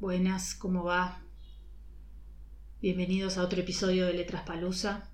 [0.00, 1.20] Buenas, ¿cómo va?
[2.80, 5.10] Bienvenidos a otro episodio de Letras Palusa.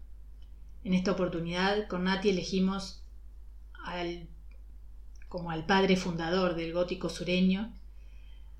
[0.84, 3.02] En esta oportunidad, con Nati elegimos
[3.82, 4.28] al,
[5.30, 7.72] como al padre fundador del gótico sureño,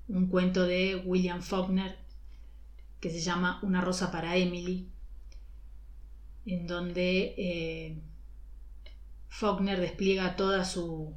[0.07, 1.99] un cuento de William Faulkner
[2.99, 4.89] que se llama Una rosa para Emily,
[6.47, 8.01] en donde eh,
[9.29, 11.13] Faulkner despliega toda su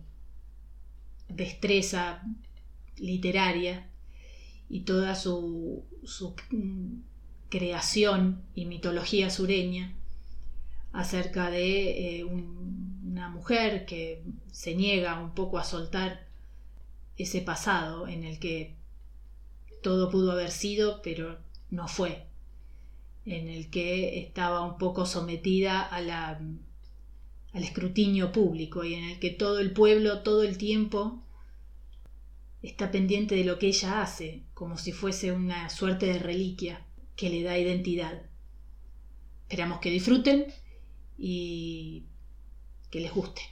[1.30, 2.22] destreza
[2.98, 3.87] literaria
[4.68, 5.84] y toda su,
[6.50, 7.00] mm,
[7.48, 9.94] creación y mitología sureña
[10.92, 16.26] acerca de eh, una mujer que se niega un poco a soltar
[17.16, 18.76] ese pasado en el que
[19.82, 21.38] todo pudo haber sido, pero
[21.70, 22.26] no fue,
[23.24, 26.40] en el que estaba un poco sometida a la,
[27.52, 31.22] al escrutinio público y en el que todo el pueblo todo el tiempo
[32.62, 36.86] está pendiente de lo que ella hace, como si fuese una suerte de reliquia
[37.16, 38.22] que le da identidad.
[39.48, 40.46] Esperamos que disfruten
[41.16, 42.06] y
[42.90, 43.42] que les guste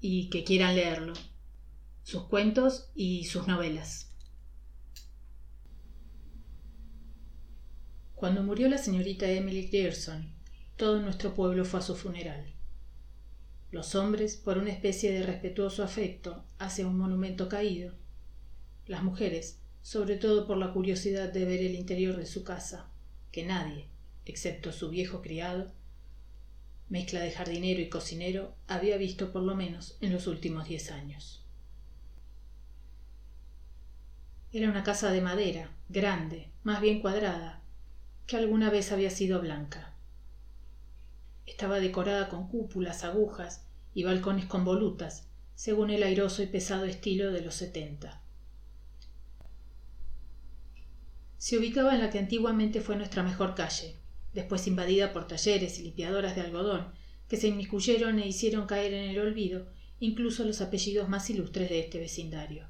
[0.00, 1.14] y que quieran leerlo,
[2.02, 4.10] sus cuentos y sus novelas.
[8.14, 10.34] Cuando murió la señorita Emily Grierson,
[10.76, 12.54] todo nuestro pueblo fue a su funeral.
[13.70, 17.94] Los hombres por una especie de respetuoso afecto hacia un monumento caído,
[18.86, 22.88] las mujeres, sobre todo por la curiosidad de ver el interior de su casa,
[23.32, 23.88] que nadie,
[24.24, 25.72] excepto su viejo criado,
[26.88, 31.44] mezcla de jardinero y cocinero, había visto por lo menos en los últimos diez años.
[34.52, 37.62] Era una casa de madera, grande, más bien cuadrada,
[38.26, 39.94] que alguna vez había sido blanca.
[41.46, 47.32] Estaba decorada con cúpulas, agujas y balcones con volutas, según el airoso y pesado estilo
[47.32, 48.23] de los setenta.
[51.44, 53.96] Se ubicaba en la que antiguamente fue nuestra mejor calle,
[54.32, 56.94] después invadida por talleres y limpiadoras de algodón,
[57.28, 59.66] que se inmiscuyeron e hicieron caer en el olvido
[60.00, 62.66] incluso los apellidos más ilustres de este vecindario.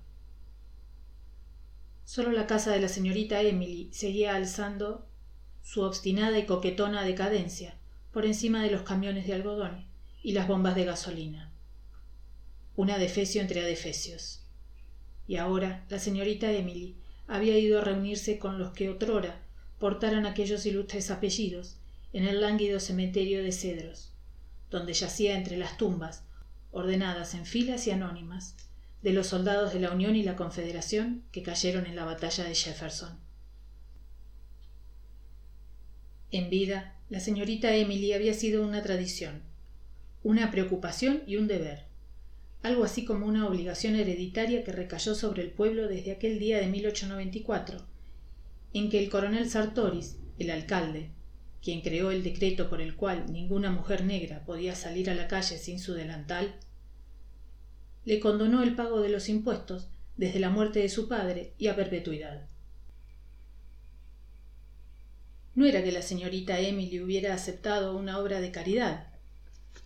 [2.04, 5.06] Solo la casa de la señorita Emily seguía alzando
[5.62, 7.78] su obstinada y coquetona decadencia
[8.10, 9.86] por encima de los camiones de algodón
[10.20, 11.52] y las bombas de gasolina.
[12.74, 14.42] Una defecio entre adefesios.
[15.28, 16.96] Y ahora la señorita Emily
[17.26, 19.40] había ido a reunirse con los que otrora
[19.78, 21.76] portaran aquellos ilustres apellidos
[22.12, 24.12] en el lánguido cementerio de cedros,
[24.70, 26.24] donde yacía entre las tumbas,
[26.70, 28.56] ordenadas en filas y anónimas,
[29.02, 32.54] de los soldados de la Unión y la Confederación que cayeron en la batalla de
[32.54, 33.18] Jefferson.
[36.30, 39.42] En vida, la señorita Emily había sido una tradición,
[40.22, 41.84] una preocupación y un deber
[42.64, 46.66] algo así como una obligación hereditaria que recayó sobre el pueblo desde aquel día de
[46.66, 47.78] 1894,
[48.72, 51.10] en que el coronel Sartoris, el alcalde,
[51.62, 55.58] quien creó el decreto por el cual ninguna mujer negra podía salir a la calle
[55.58, 56.54] sin su delantal,
[58.06, 61.76] le condonó el pago de los impuestos desde la muerte de su padre y a
[61.76, 62.46] perpetuidad.
[65.54, 69.08] No era que la señorita Emily hubiera aceptado una obra de caridad.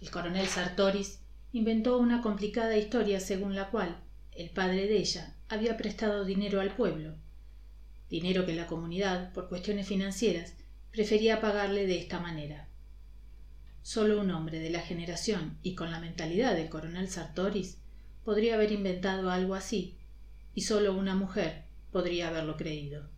[0.01, 1.19] El coronel Sartoris
[1.53, 3.97] inventó una complicada historia según la cual
[4.33, 7.15] el padre de ella había prestado dinero al pueblo,
[8.11, 10.55] dinero que la comunidad, por cuestiones financieras,
[10.93, 12.69] prefería pagarle de esta manera.
[13.83, 17.79] Solo un hombre de la generación y con la mentalidad del coronel Sartoris
[18.25, 19.97] podría haber inventado algo así,
[20.55, 23.09] y solo una mujer podría haberlo creído.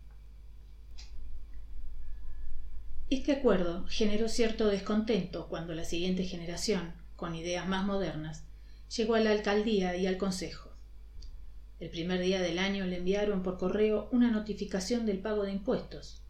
[3.09, 8.45] Este acuerdo generó cierto descontento cuando la siguiente generación, con ideas más modernas,
[8.97, 10.71] llegó a la alcaldía y al consejo.
[11.79, 16.23] El primer día del año le enviaron por correo una notificación del pago de impuestos.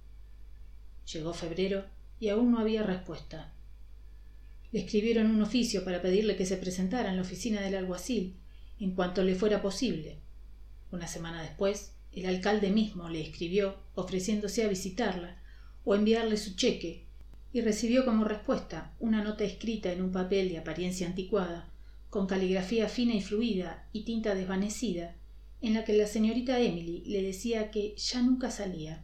[1.13, 1.85] Llegó febrero
[2.19, 3.53] y aún no había respuesta.
[4.73, 8.35] Le escribieron un oficio para pedirle que se presentara en la oficina del alguacil
[8.77, 10.17] en cuanto le fuera posible.
[10.91, 15.41] Una semana después, el alcalde mismo le escribió ofreciéndose a visitarla
[15.85, 17.05] o enviarle su cheque
[17.53, 21.67] y recibió como respuesta una nota escrita en un papel de apariencia anticuada,
[22.09, 25.15] con caligrafía fina y fluida y tinta desvanecida,
[25.61, 29.03] en la que la señorita Emily le decía que ya nunca salía.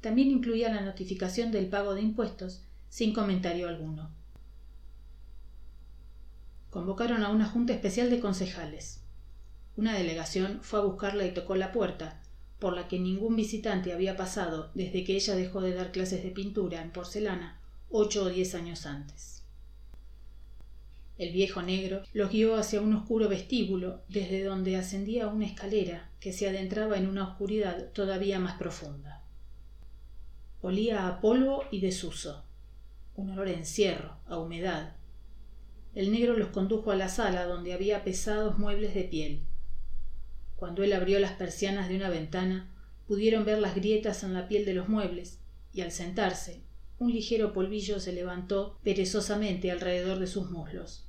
[0.00, 4.10] También incluía la notificación del pago de impuestos, sin comentario alguno.
[6.70, 9.02] Convocaron a una junta especial de concejales.
[9.76, 12.21] Una delegación fue a buscarla y tocó la puerta,
[12.62, 16.30] por la que ningún visitante había pasado desde que ella dejó de dar clases de
[16.30, 17.60] pintura en porcelana
[17.90, 19.42] ocho o diez años antes.
[21.18, 26.32] El viejo negro los guió hacia un oscuro vestíbulo desde donde ascendía una escalera que
[26.32, 29.24] se adentraba en una oscuridad todavía más profunda.
[30.60, 32.44] Olía a polvo y desuso,
[33.16, 34.94] un olor a encierro, a humedad.
[35.96, 39.42] El negro los condujo a la sala donde había pesados muebles de piel.
[40.62, 42.70] Cuando él abrió las persianas de una ventana,
[43.08, 45.40] pudieron ver las grietas en la piel de los muebles,
[45.72, 46.60] y al sentarse,
[47.00, 51.04] un ligero polvillo se levantó perezosamente alrededor de sus muslos,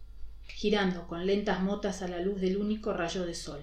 [0.48, 3.62] girando con lentas motas a la luz del único rayo de sol.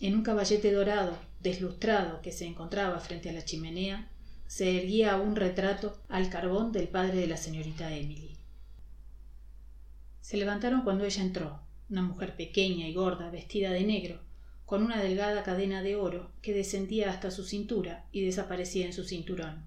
[0.00, 4.10] En un caballete dorado, deslustrado, que se encontraba frente a la chimenea,
[4.48, 8.36] se erguía un retrato al carbón del padre de la señorita Emily.
[10.22, 14.31] Se levantaron cuando ella entró, una mujer pequeña y gorda, vestida de negro,
[14.72, 19.04] con una delgada cadena de oro que descendía hasta su cintura y desaparecía en su
[19.04, 19.66] cinturón.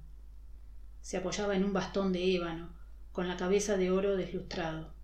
[1.01, 2.73] Se apoyaba en un bastón de ébano,
[3.11, 4.95] con la cabeza de oro deslustrado.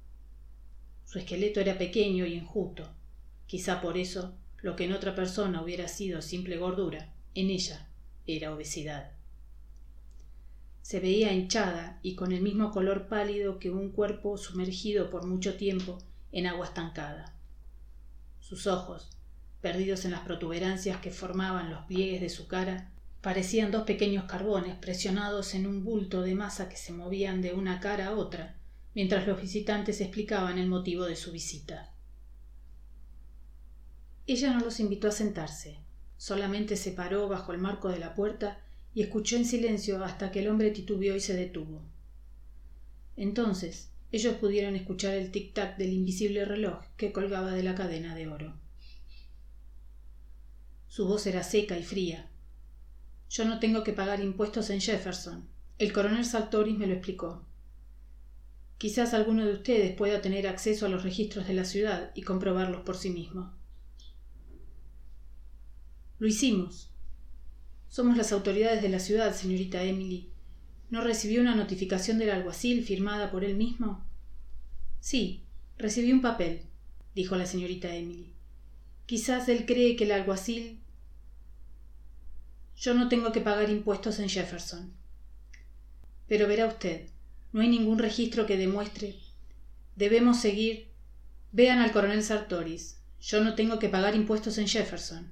[1.05, 2.89] Su esqueleto era pequeño y enjuto.
[3.45, 4.33] Quizá por eso
[4.63, 7.87] lo que en otra persona hubiera sido simple gordura, en ella
[8.25, 9.11] era obesidad.
[10.81, 15.57] Se veía hinchada y con el mismo color pálido que un cuerpo sumergido por mucho
[15.57, 15.99] tiempo
[16.31, 17.35] en agua estancada.
[18.39, 19.11] Sus ojos,
[19.61, 22.91] perdidos en las protuberancias que formaban los pliegues de su cara,
[23.21, 27.79] parecían dos pequeños carbones presionados en un bulto de masa que se movían de una
[27.79, 28.57] cara a otra,
[28.95, 31.93] mientras los visitantes explicaban el motivo de su visita.
[34.27, 35.77] Ella no los invitó a sentarse,
[36.17, 38.59] solamente se paró bajo el marco de la puerta
[38.93, 41.81] y escuchó en silencio hasta que el hombre titubeó y se detuvo.
[43.15, 48.27] Entonces ellos pudieron escuchar el tic-tac del invisible reloj que colgaba de la cadena de
[48.27, 48.60] oro.
[50.91, 52.29] Su voz era seca y fría.
[53.29, 55.47] Yo no tengo que pagar impuestos en Jefferson.
[55.77, 57.45] El coronel Saltoris me lo explicó.
[58.77, 62.81] Quizás alguno de ustedes pueda tener acceso a los registros de la ciudad y comprobarlos
[62.81, 63.53] por sí mismo.
[66.19, 66.91] Lo hicimos.
[67.87, 70.29] Somos las autoridades de la ciudad, señorita Emily.
[70.89, 74.03] ¿No recibió una notificación del alguacil firmada por él mismo?
[74.99, 75.45] Sí,
[75.77, 76.63] recibí un papel,
[77.15, 78.35] dijo la señorita Emily.
[79.11, 80.79] Quizás él cree que el alguacil.
[82.77, 84.93] Yo no tengo que pagar impuestos en Jefferson.
[86.29, 87.09] Pero verá usted,
[87.51, 89.19] no hay ningún registro que demuestre.
[89.97, 90.93] Debemos seguir.
[91.51, 93.01] Vean al coronel Sartoris.
[93.19, 95.29] Yo no tengo que pagar impuestos en Jefferson.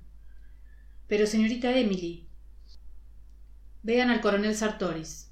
[1.08, 2.28] Pero, señorita Emily.
[3.82, 5.32] Vean al coronel Sartoris.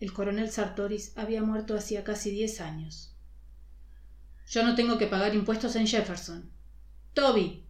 [0.00, 3.14] El coronel Sartoris había muerto hacía casi diez años.
[4.48, 6.52] Yo no tengo que pagar impuestos en Jefferson.
[7.14, 7.64] Toby.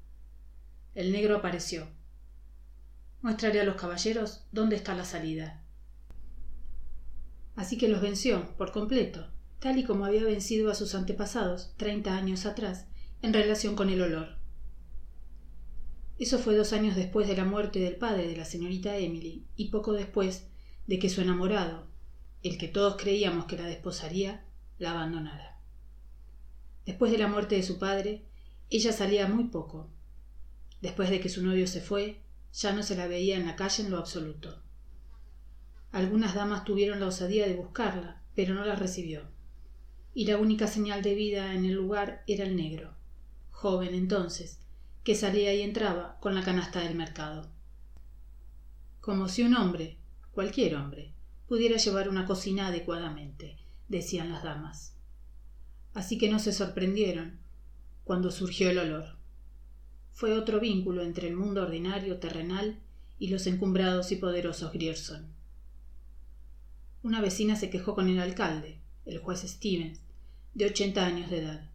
[0.94, 1.86] El negro apareció.
[3.20, 5.62] Mostraré a los caballeros dónde está la salida.
[7.54, 12.16] Así que los venció por completo, tal y como había vencido a sus antepasados treinta
[12.16, 12.86] años atrás
[13.20, 14.38] en relación con el olor.
[16.18, 19.68] Eso fue dos años después de la muerte del padre de la señorita Emily y
[19.68, 20.46] poco después
[20.86, 21.86] de que su enamorado,
[22.42, 24.46] el que todos creíamos que la desposaría,
[24.78, 25.60] la abandonara.
[26.86, 28.24] Después de la muerte de su padre,
[28.70, 29.88] ella salía muy poco.
[30.80, 32.20] Después de que su novio se fue,
[32.52, 34.62] ya no se la veía en la calle en lo absoluto.
[35.92, 39.22] Algunas damas tuvieron la osadía de buscarla, pero no la recibió.
[40.12, 42.94] Y la única señal de vida en el lugar era el negro,
[43.50, 44.60] joven entonces,
[45.02, 47.50] que salía y entraba con la canasta del mercado.
[49.00, 49.98] Como si un hombre,
[50.32, 51.12] cualquier hombre,
[51.46, 53.58] pudiera llevar una cocina adecuadamente,
[53.88, 54.96] decían las damas.
[55.92, 57.43] Así que no se sorprendieron
[58.04, 59.16] cuando surgió el olor.
[60.12, 62.78] Fue otro vínculo entre el mundo ordinario terrenal
[63.18, 65.26] y los encumbrados y poderosos Grierson.
[67.02, 70.00] Una vecina se quejó con el alcalde, el juez Stevens,
[70.54, 71.70] de ochenta años de edad.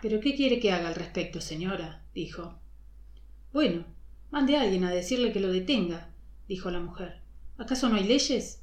[0.00, 2.04] ¿Pero qué quiere que haga al respecto, señora?
[2.14, 2.58] dijo.
[3.52, 3.84] Bueno,
[4.30, 6.14] mande a alguien a decirle que lo detenga,
[6.48, 7.20] dijo la mujer.
[7.56, 8.62] ¿Acaso no hay leyes?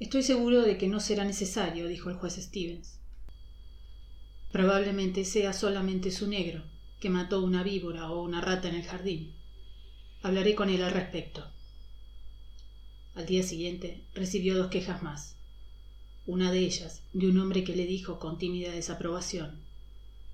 [0.00, 2.98] Estoy seguro de que no será necesario, dijo el juez Stevens.
[4.54, 6.62] Probablemente sea solamente su negro,
[7.00, 9.34] que mató una víbora o una rata en el jardín.
[10.22, 11.44] Hablaré con él al respecto.
[13.16, 15.34] Al día siguiente recibió dos quejas más
[16.24, 19.58] una de ellas de un hombre que le dijo con tímida desaprobación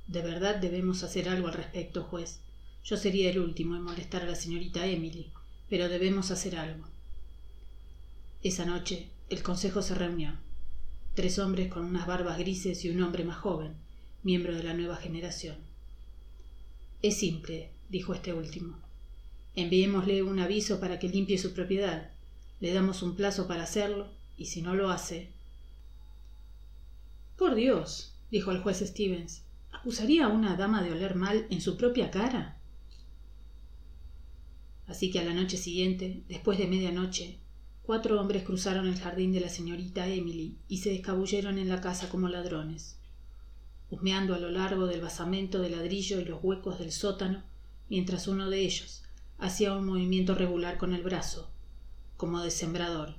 [0.06, 2.40] De verdad debemos hacer algo al respecto, juez.
[2.84, 5.32] Yo sería el último en molestar a la señorita Emily,
[5.70, 6.84] pero debemos hacer algo.
[8.42, 10.36] Esa noche el consejo se reunió.
[11.14, 13.76] Tres hombres con unas barbas grises y un hombre más joven,
[14.22, 15.56] miembro de la nueva generación.
[17.02, 18.78] Es simple, dijo este último.
[19.54, 22.10] Enviémosle un aviso para que limpie su propiedad.
[22.60, 25.30] Le damos un plazo para hacerlo, y si no lo hace,
[27.40, 31.78] por Dios, dijo el juez Stevens, ¿Acusaría a una dama de oler mal en su
[31.78, 32.60] propia cara?
[34.86, 37.38] Así que a la noche siguiente, después de medianoche,
[37.82, 42.10] cuatro hombres cruzaron el jardín de la señorita Emily y se escabulleron en la casa
[42.10, 42.98] como ladrones,
[43.90, 47.42] husmeando a lo largo del basamento de ladrillo y los huecos del sótano,
[47.88, 49.02] mientras uno de ellos
[49.38, 51.50] hacía un movimiento regular con el brazo,
[52.16, 53.14] como de sembrador,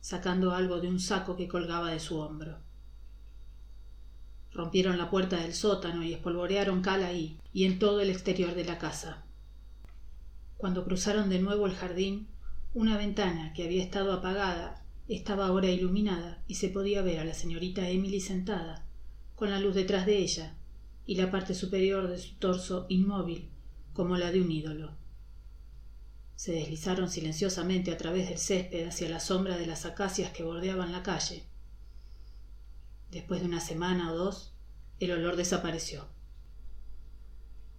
[0.00, 2.58] sacando algo de un saco que colgaba de su hombro.
[4.52, 8.64] Rompieron la puerta del sótano y espolvorearon cal ahí y en todo el exterior de
[8.64, 9.24] la casa.
[10.56, 12.28] Cuando cruzaron de nuevo el jardín,
[12.72, 17.34] una ventana que había estado apagada estaba ahora iluminada y se podía ver a la
[17.34, 18.83] señorita Emily sentada,
[19.34, 20.54] con la luz detrás de ella
[21.06, 23.50] y la parte superior de su torso inmóvil,
[23.92, 24.92] como la de un ídolo.
[26.36, 30.92] Se deslizaron silenciosamente a través del césped hacia la sombra de las acacias que bordeaban
[30.92, 31.44] la calle.
[33.10, 34.54] Después de una semana o dos,
[34.98, 36.06] el olor desapareció.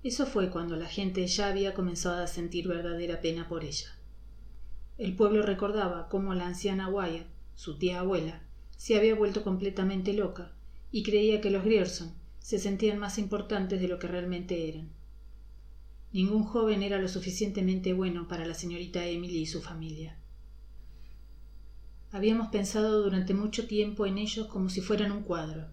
[0.03, 3.97] Eso fue cuando la gente ya había comenzado a sentir verdadera pena por ella.
[4.97, 8.43] El pueblo recordaba cómo la anciana Wyatt, su tía abuela,
[8.77, 10.54] se había vuelto completamente loca
[10.95, 14.89] y creía que los Grierson se sentían más importantes de lo que realmente eran.
[16.13, 20.17] Ningún joven era lo suficientemente bueno para la señorita Emily y su familia.
[22.13, 25.67] Habíamos pensado durante mucho tiempo en ellos como si fueran un cuadro.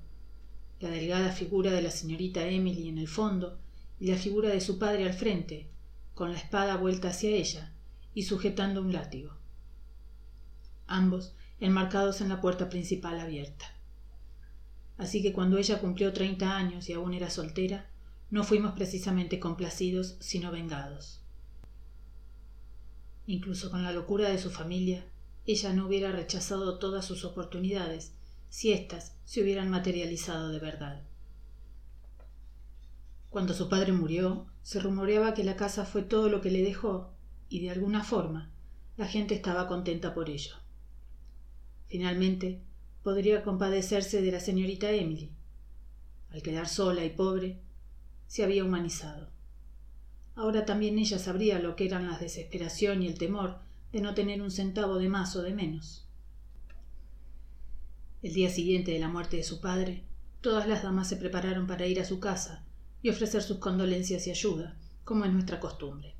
[0.80, 3.60] La delgada figura de la señorita Emily en el fondo
[4.00, 5.68] y la figura de su padre al frente,
[6.14, 7.72] con la espada vuelta hacia ella
[8.12, 9.36] y sujetando un látigo.
[10.88, 13.71] Ambos enmarcados en la puerta principal abierta.
[15.02, 17.90] Así que cuando ella cumplió treinta años y aún era soltera,
[18.30, 21.20] no fuimos precisamente complacidos, sino vengados.
[23.26, 25.04] Incluso con la locura de su familia,
[25.44, 28.12] ella no hubiera rechazado todas sus oportunidades
[28.48, 31.02] si éstas se hubieran materializado de verdad.
[33.28, 37.12] Cuando su padre murió, se rumoreaba que la casa fue todo lo que le dejó,
[37.48, 38.52] y de alguna forma
[38.96, 40.54] la gente estaba contenta por ello.
[41.88, 42.62] Finalmente,
[43.02, 45.30] podría compadecerse de la señorita Emily.
[46.30, 47.58] Al quedar sola y pobre,
[48.28, 49.28] se había humanizado.
[50.34, 53.58] Ahora también ella sabría lo que eran la desesperación y el temor
[53.92, 56.06] de no tener un centavo de más o de menos.
[58.22, 60.04] El día siguiente de la muerte de su padre,
[60.40, 62.64] todas las damas se prepararon para ir a su casa
[63.02, 66.14] y ofrecer sus condolencias y ayuda, como es nuestra costumbre.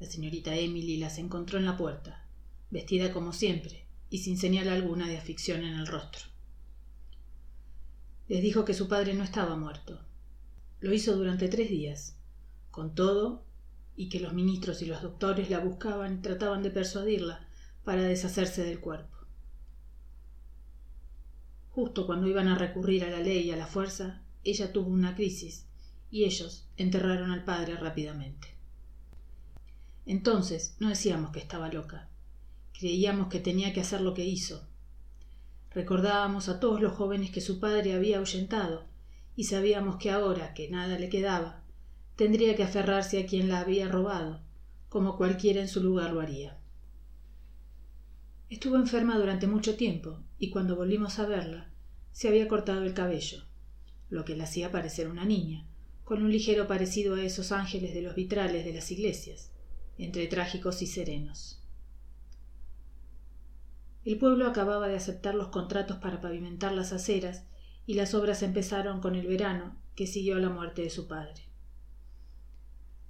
[0.00, 2.26] La señorita Emily las encontró en la puerta,
[2.70, 3.79] vestida como siempre
[4.10, 6.26] y sin señal alguna de afición en el rostro.
[8.28, 10.04] Les dijo que su padre no estaba muerto,
[10.80, 12.16] lo hizo durante tres días.
[12.70, 13.44] Con todo,
[13.96, 17.46] y que los ministros y los doctores la buscaban y trataban de persuadirla
[17.84, 19.16] para deshacerse del cuerpo.
[21.70, 25.14] Justo cuando iban a recurrir a la ley y a la fuerza, ella tuvo una
[25.14, 25.66] crisis
[26.10, 28.48] y ellos enterraron al padre rápidamente.
[30.06, 32.08] Entonces no decíamos que estaba loca,
[32.80, 34.66] creíamos que tenía que hacer lo que hizo.
[35.70, 38.86] Recordábamos a todos los jóvenes que su padre había ahuyentado
[39.36, 41.62] y sabíamos que ahora que nada le quedaba,
[42.16, 44.40] tendría que aferrarse a quien la había robado,
[44.88, 46.58] como cualquiera en su lugar lo haría.
[48.48, 51.70] Estuvo enferma durante mucho tiempo, y cuando volvimos a verla,
[52.12, 53.44] se había cortado el cabello,
[54.08, 55.68] lo que la hacía parecer una niña,
[56.02, 59.52] con un ligero parecido a esos ángeles de los vitrales de las iglesias,
[59.98, 61.59] entre trágicos y serenos.
[64.04, 67.44] El pueblo acababa de aceptar los contratos para pavimentar las aceras
[67.86, 71.42] y las obras empezaron con el verano que siguió a la muerte de su padre.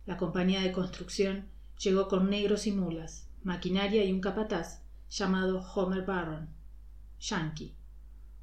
[0.05, 1.47] La compañía de construcción
[1.79, 6.49] llegó con negros y mulas, maquinaria y un capataz llamado Homer Barron,
[7.21, 7.77] yankee,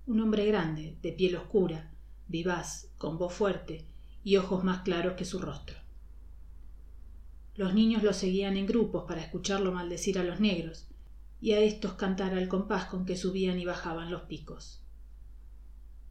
[0.06, 1.92] un hombre grande, de piel oscura,
[2.30, 3.86] vivaz, con voz fuerte
[4.24, 5.76] y ojos más claros que su rostro.
[7.56, 10.88] Los niños lo seguían en grupos para escucharlo maldecir a los negros
[11.40, 14.84] y a estos cantar al compás con que subían y bajaban los picos.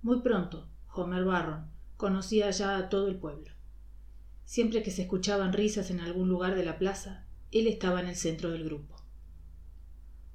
[0.02, 3.52] Muy pronto, Homer Barron conocía ya a todo el pueblo.
[4.44, 8.16] Siempre que se escuchaban risas en algún lugar de la plaza, él estaba en el
[8.16, 8.96] centro del grupo.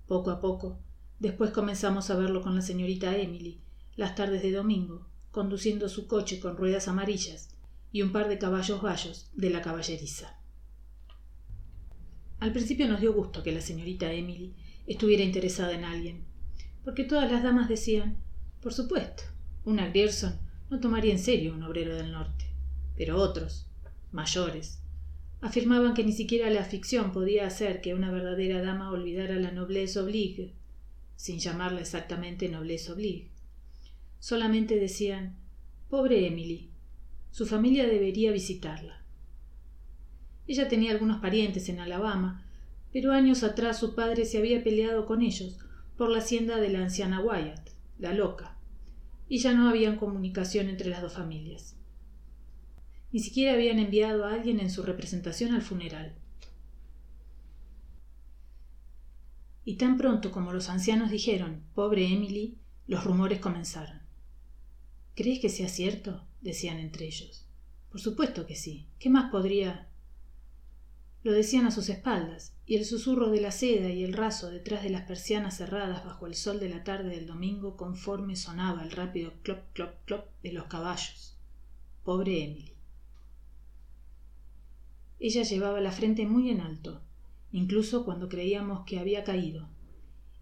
[0.08, 0.80] Poco a poco,
[1.20, 3.62] después comenzamos a verlo con la señorita Emily,
[3.96, 7.50] las tardes de domingo, conduciendo su coche con ruedas amarillas
[7.94, 10.38] y un par de caballos bayos de la caballeriza.
[12.40, 14.56] Al principio nos dio gusto que la señorita Emily
[14.88, 16.24] estuviera interesada en alguien,
[16.84, 18.18] porque todas las damas decían,
[18.62, 19.24] por supuesto,
[19.66, 22.46] una Grierson no tomaría en serio un obrero del norte,
[22.96, 23.68] pero otros,
[24.12, 24.80] mayores,
[25.42, 29.98] afirmaban que ni siquiera la ficción podía hacer que una verdadera dama olvidara la noblesse
[29.98, 30.54] oblige,
[31.16, 33.32] sin llamarla exactamente noblesse oblige.
[34.20, 35.36] Solamente decían
[35.90, 36.70] Pobre Emily,
[37.32, 39.02] su familia debería visitarla.
[40.48, 42.46] Ella tenía algunos parientes en Alabama,
[42.92, 45.58] pero años atrás su padre se había peleado con ellos
[45.98, 47.70] por la hacienda de la anciana Wyatt,
[48.00, 48.58] la loca,
[49.28, 51.78] y ya no había comunicación entre las dos familias.
[53.12, 56.16] Ni siquiera habían enviado a alguien en su representación al funeral.
[59.64, 62.58] Y tan pronto como los ancianos dijeron pobre Emily,
[62.88, 64.02] los rumores comenzaron.
[65.16, 66.26] ¿Crees que sea cierto?
[66.42, 67.46] decían entre ellos.
[67.92, 68.88] Por supuesto que sí.
[68.98, 69.91] ¿Qué más podría?
[71.24, 74.82] Lo decían a sus espaldas, y el susurro de la seda y el raso detrás
[74.82, 78.92] de las persianas cerradas bajo el sol de la tarde del domingo conforme sonaba el
[78.92, 81.38] rápido clop clop clop de los caballos.
[82.04, 82.74] Pobre Emily.
[85.20, 87.04] Ella llevaba la frente muy en alto,
[87.52, 89.70] incluso cuando creíamos que había caído.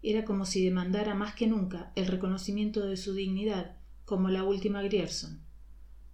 [0.02, 4.82] Era como si demandara más que nunca el reconocimiento de su dignidad, como la última
[4.82, 5.40] Grierson,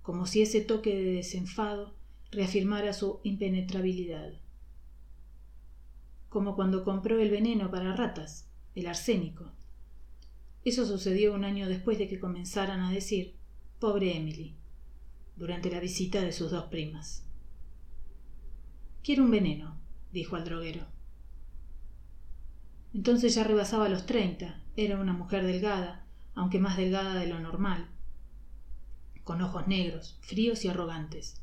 [0.02, 1.94] como si ese toque de desenfado
[2.32, 4.40] reafirmara su impenetrabilidad.
[6.36, 9.54] Como cuando compró el veneno para ratas, el arsénico.
[10.66, 13.36] Eso sucedió un año después de que comenzaran a decir
[13.80, 14.54] pobre Emily,
[15.34, 17.24] durante la visita de sus dos primas.
[19.02, 19.80] Quiero un veneno,
[20.12, 20.84] dijo al droguero.
[22.92, 27.88] Entonces ya rebasaba los treinta, era una mujer delgada, aunque más delgada de lo normal,
[29.24, 31.40] con ojos negros, fríos y arrogantes,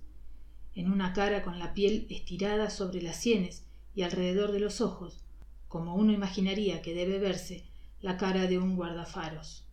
[0.75, 5.21] en una cara con la piel estirada sobre las sienes y alrededor de los ojos,
[5.67, 7.65] como uno imaginaría que debe verse
[8.01, 9.65] la cara de un guardafaros.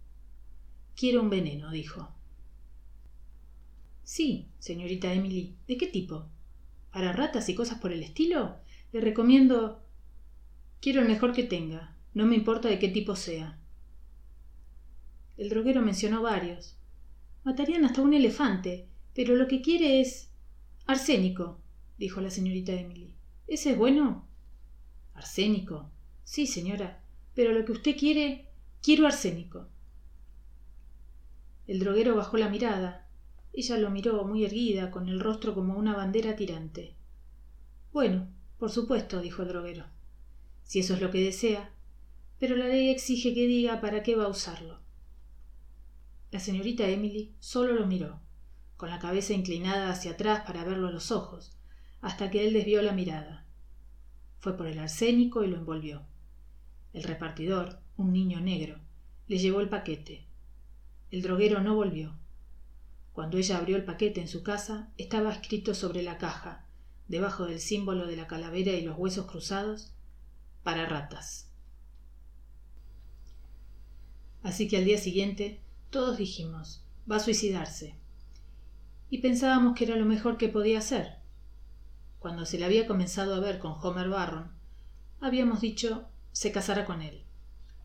[0.95, 2.09] Quiero un veneno, dijo.
[4.05, 5.57] Sí, señorita Emily.
[5.67, 6.27] ¿De qué tipo?
[6.93, 8.57] para ratas y cosas por el estilo,
[8.93, 9.83] le recomiendo
[10.81, 13.59] quiero el mejor que tenga, no me importa de qué tipo sea.
[15.37, 16.77] El droguero mencionó varios.
[17.45, 20.31] Matarían hasta un elefante, pero lo que quiere es
[20.87, 21.61] arsénico,
[21.97, 23.10] dijo la señorita Emily.
[23.51, 24.29] ¿Ese es bueno?
[25.13, 25.91] Arsénico.
[26.23, 27.03] Sí, señora,
[27.35, 28.49] pero lo que usted quiere,
[28.81, 29.67] quiero arsénico.
[31.67, 33.09] El droguero bajó la mirada,
[33.53, 36.95] ella lo miró muy erguida, con el rostro como una bandera tirante.
[37.93, 39.87] Bueno, por supuesto, dijo el droguero.
[40.63, 41.73] Si eso es lo que desea.
[42.39, 44.79] Pero la ley exige que diga para qué va a usarlo.
[46.31, 48.21] La señorita Emily solo lo miró,
[48.77, 51.57] con la cabeza inclinada hacia atrás para verlo a los ojos,
[52.01, 53.47] hasta que él desvió la mirada.
[54.39, 56.07] Fue por el arsénico y lo envolvió.
[56.93, 58.81] El repartidor, un niño negro,
[59.29, 60.27] le llevó el paquete.
[61.11, 62.17] El droguero no volvió.
[63.13, 66.67] Cuando ella abrió el paquete en su casa, estaba escrito sobre la caja,
[67.09, 69.93] debajo del símbolo de la calavera y los huesos cruzados,
[70.63, 71.51] para ratas.
[74.43, 75.61] Así que al día siguiente
[75.91, 77.97] todos dijimos, va a suicidarse.
[79.11, 81.20] Y pensábamos que era lo mejor que podía hacer.
[82.21, 84.53] Cuando se le había comenzado a ver con Homer Barron,
[85.21, 87.25] habíamos dicho, se casará con él.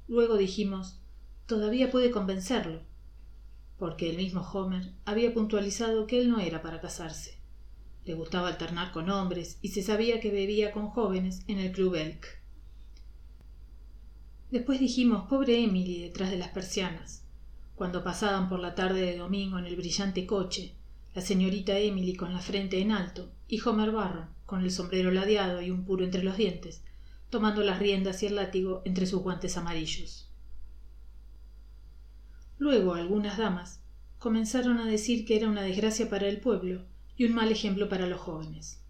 [0.10, 1.00] Luego dijimos,
[1.46, 2.82] todavía puede convencerlo
[3.78, 7.40] porque el mismo Homer había puntualizado que él no era para casarse.
[8.04, 11.96] Le gustaba alternar con hombres y se sabía que bebía con jóvenes en el club
[11.96, 12.26] Elk.
[14.52, 17.24] Después dijimos pobre Emily detrás de las persianas,
[17.76, 20.76] cuando pasaban por la tarde de domingo en el brillante coche,
[21.14, 25.62] la señorita Emily con la frente en alto y Homer Barron con el sombrero ladeado
[25.62, 26.84] y un puro entre los dientes,
[27.30, 30.30] tomando las riendas y el látigo entre sus guantes amarillos.
[32.58, 33.82] Luego algunas damas
[34.20, 36.86] comenzaron a decir que era una desgracia para el pueblo
[37.18, 38.82] y un mal ejemplo para los jóvenes.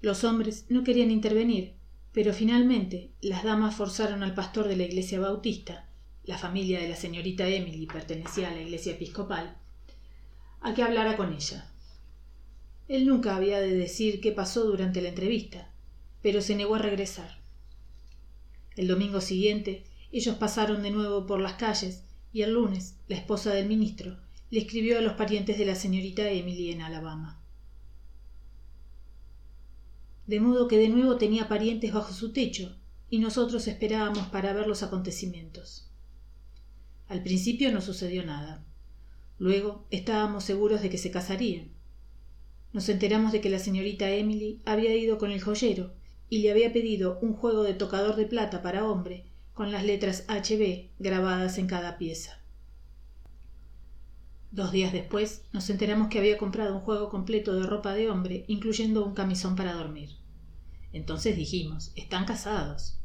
[0.00, 1.74] Los hombres no querían intervenir,
[2.12, 5.88] pero finalmente las damas forzaron al pastor de la iglesia bautista,
[6.24, 9.56] la familia de la señorita Emily pertenecía a la iglesia episcopal,
[10.60, 11.73] a que hablara con ella.
[12.88, 15.72] Él nunca había de decir qué pasó durante la entrevista,
[16.22, 17.38] pero se negó a regresar.
[18.76, 23.52] El domingo siguiente ellos pasaron de nuevo por las calles y el lunes la esposa
[23.52, 24.18] del ministro
[24.50, 27.40] le escribió a los parientes de la señorita Emily en Alabama.
[30.26, 32.76] De modo que de nuevo tenía parientes bajo su techo,
[33.10, 35.90] y nosotros esperábamos para ver los acontecimientos.
[37.08, 38.64] Al principio no sucedió nada.
[39.38, 41.73] Luego estábamos seguros de que se casarían.
[42.74, 45.94] Nos enteramos de que la señorita Emily había ido con el joyero
[46.28, 50.26] y le había pedido un juego de tocador de plata para hombre con las letras
[50.26, 52.40] HB grabadas en cada pieza.
[54.50, 58.44] Dos días después nos enteramos que había comprado un juego completo de ropa de hombre,
[58.48, 60.10] incluyendo un camisón para dormir.
[60.92, 62.98] Entonces dijimos, están casados.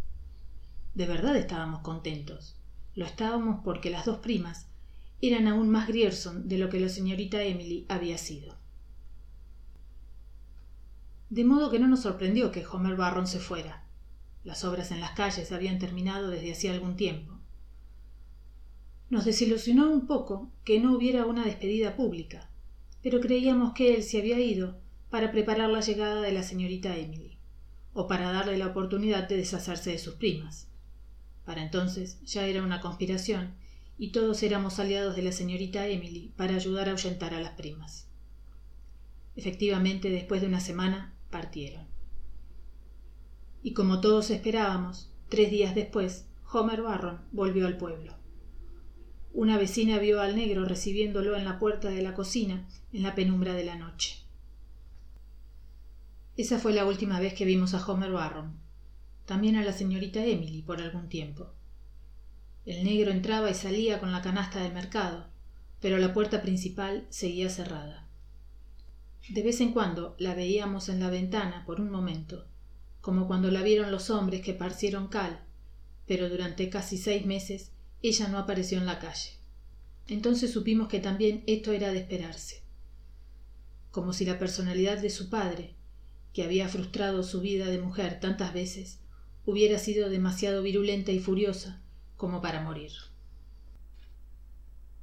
[0.95, 2.55] De verdad estábamos contentos.
[2.95, 4.65] Lo estábamos porque las dos primas
[5.21, 8.58] eran aún más Grierson de lo que la señorita Emily había sido.
[11.29, 13.83] De modo que no nos sorprendió que Homer Barron se fuera.
[14.43, 17.37] Las obras en las calles habían terminado desde hacía algún tiempo.
[19.11, 22.49] Nos desilusionó un poco que no hubiera una despedida pública,
[23.03, 24.79] pero creíamos que él se había ido
[25.11, 27.37] para preparar la llegada de la señorita Emily,
[27.93, 30.67] o para darle la oportunidad de deshacerse de sus primas.
[31.45, 33.53] Para entonces ya era una conspiración
[33.97, 38.07] y todos éramos aliados de la señorita Emily para ayudar a ahuyentar a las primas.
[39.35, 41.87] Efectivamente, después de una semana, partieron.
[43.61, 48.13] Y como todos esperábamos, tres días después, Homer Barron volvió al pueblo.
[49.33, 53.53] Una vecina vio al negro recibiéndolo en la puerta de la cocina en la penumbra
[53.53, 54.17] de la noche.
[56.35, 58.57] Esa fue la última vez que vimos a Homer Barron.
[59.25, 61.53] También a la señorita Emily por algún tiempo.
[62.65, 65.27] El negro entraba y salía con la canasta del mercado,
[65.79, 68.08] pero la puerta principal seguía cerrada.
[69.27, 72.47] De vez en cuando la veíamos en la ventana por un momento,
[73.01, 75.43] como cuando la vieron los hombres que parcieron cal,
[76.07, 79.33] pero durante casi seis meses ella no apareció en la calle.
[80.07, 82.63] Entonces supimos que también esto era de esperarse.
[83.91, 85.75] Como si la personalidad de su padre,
[86.33, 88.99] que había frustrado su vida de mujer tantas veces,
[89.45, 91.81] hubiera sido demasiado virulenta y furiosa
[92.17, 92.91] como para morir.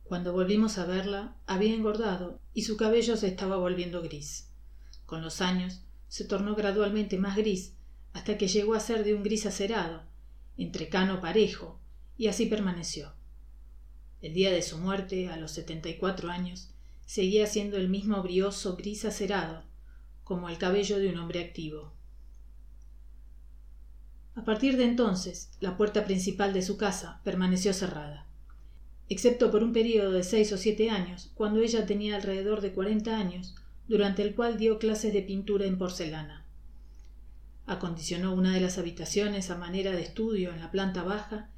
[0.08, 4.48] Cuando volvimos a verla, había engordado y su cabello se estaba volviendo gris.
[5.04, 7.72] Con los años se tornó gradualmente más gris
[8.12, 10.04] hasta que llegó a ser de un gris acerado,
[10.56, 11.80] entrecano parejo,
[12.16, 13.12] y así permaneció.
[14.22, 16.70] El día de su muerte, a los setenta y cuatro años,
[17.04, 19.64] seguía siendo el mismo brioso gris acerado,
[20.24, 21.92] como el cabello de un hombre activo.
[24.34, 28.25] A partir de entonces, la puerta principal de su casa permaneció cerrada,
[29.08, 33.18] excepto por un período de seis o siete años, cuando ella tenía alrededor de cuarenta
[33.18, 33.54] años,
[33.88, 36.44] durante el cual dio clases de pintura en porcelana.
[37.66, 41.50] Acondicionó una de las habitaciones a manera de estudio en la planta baja,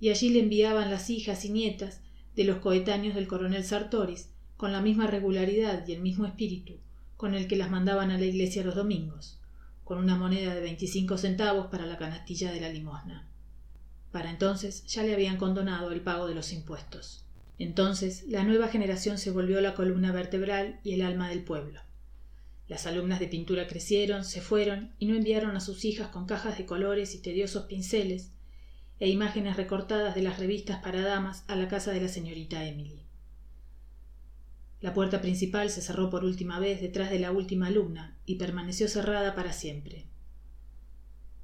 [0.00, 2.00] y allí le enviaban las hijas y nietas
[2.34, 6.78] de los coetáneos del coronel Sartoris, con la misma regularidad y el mismo espíritu
[7.20, 9.38] con el que las mandaban a la iglesia los domingos
[9.84, 13.28] con una moneda de veinticinco centavos para la canastilla de la limosna.
[14.12, 17.24] Para entonces ya le habían condonado el pago de los impuestos.
[17.58, 21.80] Entonces la nueva generación se volvió la columna vertebral y el alma del pueblo.
[22.68, 26.56] Las alumnas de pintura crecieron, se fueron y no enviaron a sus hijas con cajas
[26.56, 28.30] de colores y tediosos pinceles
[29.00, 33.04] e imágenes recortadas de las revistas para damas a la casa de la señorita Emily.
[34.80, 38.88] La puerta principal se cerró por última vez detrás de la última alumna y permaneció
[38.88, 40.06] cerrada para siempre.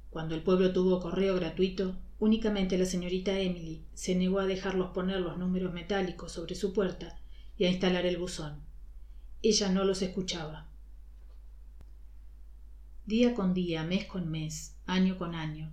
[0.09, 5.21] Cuando el pueblo tuvo correo gratuito, únicamente la señorita Emily se negó a dejarlos poner
[5.21, 7.19] los números metálicos sobre su puerta
[7.57, 8.61] y a instalar el buzón.
[9.41, 10.67] Ella no los escuchaba.
[13.05, 15.71] Día con día, mes con mes, año con año,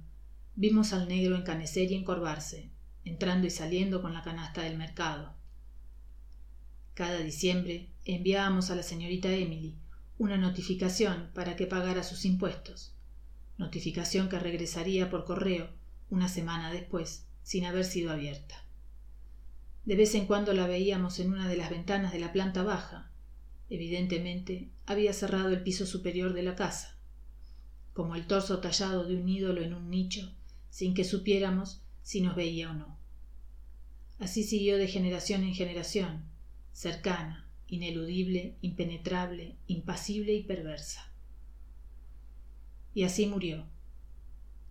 [0.55, 2.71] vimos al negro encanecer y encorvarse,
[3.05, 5.35] entrando y saliendo con la canasta del mercado
[6.95, 9.75] cada diciembre enviábamos a la señorita Emily
[10.17, 12.95] una notificación para que pagara sus impuestos,
[13.59, 15.69] notificación que regresaría por correo
[16.15, 18.65] una semana después, sin haber sido abierta.
[19.85, 23.11] De vez en cuando la veíamos en una de las ventanas de la planta baja.
[23.69, 26.97] Evidentemente había cerrado el piso superior de la casa,
[27.93, 30.33] como el torso tallado de un ídolo en un nicho,
[30.71, 32.99] sin que supiéramos si nos veía o no.
[34.19, 36.23] Así siguió de generación en generación,
[36.73, 41.11] cercana, ineludible, impenetrable, impasible y perversa.
[42.95, 43.67] Y así murió.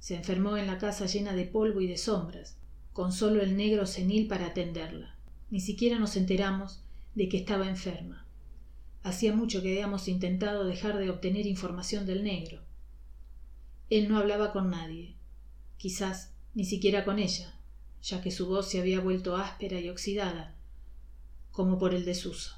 [0.03, 2.57] Se enfermó en la casa llena de polvo y de sombras,
[2.91, 5.15] con solo el negro senil para atenderla.
[5.49, 6.83] Ni siquiera nos enteramos
[7.15, 8.27] de que estaba enferma.
[9.01, 12.59] Hacía mucho que habíamos intentado dejar de obtener información del negro.
[13.89, 15.15] Él no hablaba con nadie,
[15.77, 17.57] quizás ni siquiera con ella,
[18.01, 20.53] ya que su voz se había vuelto áspera y oxidada
[21.53, 22.57] como por el desuso.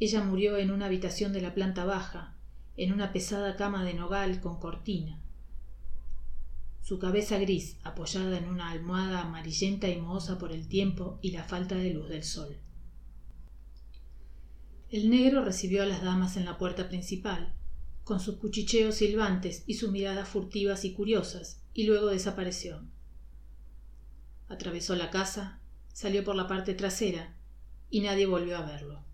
[0.00, 2.38] Ella murió en una habitación de la planta baja,
[2.78, 5.20] en una pesada cama de nogal con cortina.
[6.88, 11.44] Su cabeza gris apoyada en una almohada amarillenta y mohosa por el tiempo y la
[11.44, 12.56] falta de luz del sol.
[14.88, 17.54] El negro recibió a las damas en la puerta principal,
[18.04, 22.82] con sus cuchicheos silbantes y sus miradas furtivas y curiosas, y luego desapareció.
[24.48, 25.60] Atravesó la casa
[25.92, 27.36] salió por la parte trasera
[27.90, 29.04] y nadie volvió a verlo.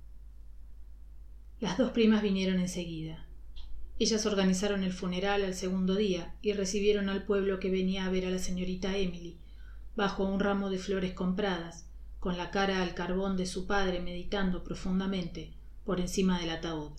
[1.59, 3.27] Las dos primas vinieron enseguida.
[3.99, 8.27] Ellas organizaron el funeral al segundo día y recibieron al pueblo que venía a ver
[8.27, 9.39] a la señorita Emily,
[9.95, 11.87] bajo un ramo de flores compradas,
[12.19, 15.53] con la cara al carbón de su padre meditando profundamente
[15.85, 16.93] por encima del ataúd.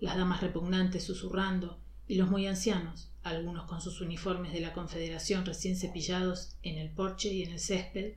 [0.00, 5.46] las damas repugnantes susurrando y los muy ancianos, algunos con sus uniformes de la Confederación
[5.46, 8.14] recién cepillados en el porche y en el césped,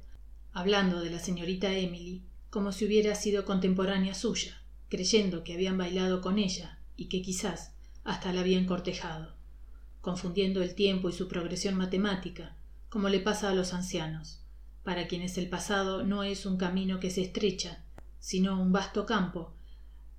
[0.52, 6.22] hablando de la señorita Emily como si hubiera sido contemporánea suya, creyendo que habían bailado
[6.22, 7.74] con ella y que quizás
[8.10, 9.36] hasta la habían cortejado,
[10.02, 12.58] confundiendo el tiempo y su progresión matemática,
[12.89, 14.41] como le pasa a los ancianos,
[14.84, 17.86] para quienes el pasado no es un camino que se estrecha,
[18.19, 19.54] sino un vasto campo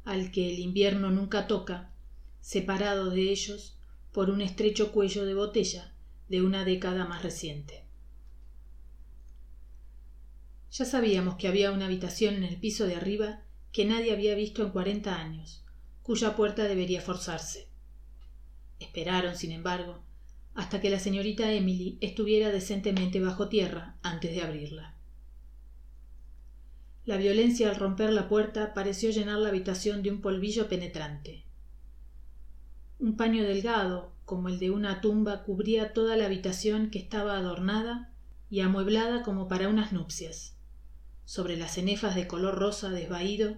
[0.04, 1.90] al que el invierno nunca toca,
[2.40, 3.76] separado de ellos
[4.12, 5.92] por un estrecho cuello de botella
[6.28, 7.86] de una década más reciente.
[10.70, 14.62] Ya sabíamos que había una habitación en el piso de arriba que nadie había visto
[14.62, 15.64] en cuarenta años,
[16.04, 17.69] cuya puerta debería forzarse.
[18.80, 20.02] Esperaron, sin embargo,
[20.54, 24.96] hasta que la señorita Emily estuviera decentemente bajo tierra antes de abrirla.
[27.04, 31.44] La violencia al romper la puerta pareció llenar la habitación de un polvillo penetrante.
[32.98, 38.12] Un paño delgado, como el de una tumba, cubría toda la habitación que estaba adornada
[38.50, 40.56] y amueblada como para unas nupcias.
[41.24, 43.56] Sobre las cenefas de color rosa desvaído,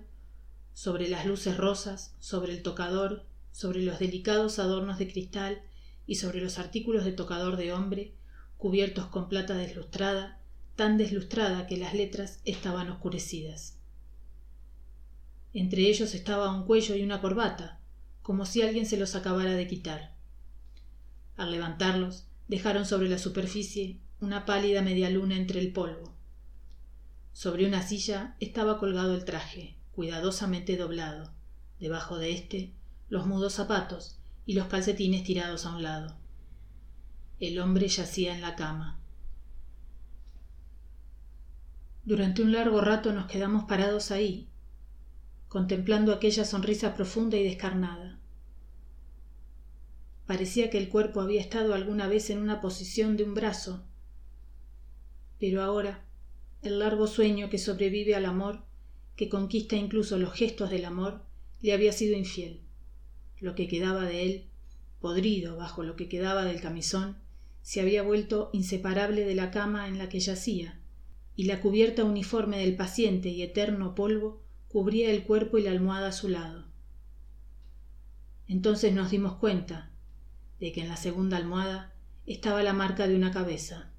[0.72, 5.62] sobre las luces rosas, sobre el tocador, sobre los delicados adornos de cristal
[6.06, 8.14] y sobre los artículos de tocador de hombre,
[8.56, 10.40] cubiertos con plata deslustrada,
[10.74, 13.78] tan deslustrada que las letras estaban oscurecidas.
[15.54, 17.78] Entre ellos estaba un cuello y una corbata,
[18.22, 20.14] como si alguien se los acabara de quitar.
[21.36, 26.14] Al levantarlos, dejaron sobre la superficie una pálida media luna entre el polvo.
[27.32, 31.32] Sobre una silla estaba colgado el traje, cuidadosamente doblado.
[31.80, 32.72] Debajo de éste,
[33.12, 36.16] los mudos zapatos y los calcetines tirados a un lado.
[37.40, 39.02] El hombre yacía en la cama.
[42.04, 44.48] Durante un largo rato nos quedamos parados ahí,
[45.48, 48.18] contemplando aquella sonrisa profunda y descarnada.
[50.24, 53.84] Parecía que el cuerpo había estado alguna vez en una posición de un brazo,
[55.38, 56.02] pero ahora
[56.62, 58.64] el largo sueño que sobrevive al amor,
[59.16, 61.26] que conquista incluso los gestos del amor,
[61.60, 62.62] le había sido infiel.
[63.42, 64.44] Lo que quedaba de él,
[65.00, 67.16] podrido bajo lo que quedaba del camisón,
[67.60, 70.80] se había vuelto inseparable de la cama en la que yacía,
[71.34, 76.10] y la cubierta uniforme del paciente y eterno polvo cubría el cuerpo y la almohada
[76.10, 76.66] a su lado.
[78.46, 79.90] Entonces nos dimos cuenta
[80.60, 83.90] de que en la segunda almohada estaba la marca de una cabeza.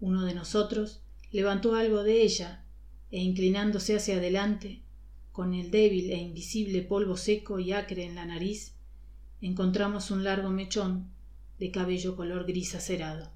[0.00, 2.64] Uno de nosotros levantó algo de ella
[3.10, 4.84] e inclinándose hacia adelante,
[5.32, 8.74] con el débil e invisible polvo seco y acre en la nariz,
[9.40, 11.10] encontramos un largo mechón
[11.58, 13.30] de cabello color gris acerado.